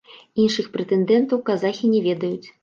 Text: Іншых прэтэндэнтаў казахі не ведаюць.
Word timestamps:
Іншых 0.43 0.69
прэтэндэнтаў 0.77 1.43
казахі 1.51 1.93
не 1.93 2.01
ведаюць. 2.09 2.47